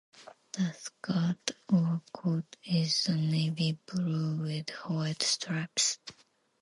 The 0.53 0.73
skirt, 0.79 1.51
or 1.71 2.01
"corte", 2.11 2.57
is 2.63 3.05
a 3.07 3.15
navy 3.15 3.77
blue 3.85 4.37
with 4.41 4.71
white 4.87 5.21
stripes. 5.21 5.99